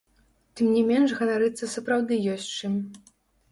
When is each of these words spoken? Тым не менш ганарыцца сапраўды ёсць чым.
Тым 0.59 0.67
не 0.77 0.81
менш 0.91 1.09
ганарыцца 1.19 1.71
сапраўды 1.75 2.21
ёсць 2.35 2.51
чым. 2.59 2.73